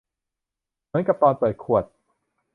[0.87, 1.83] เหมือนกับตอนเปิดขวด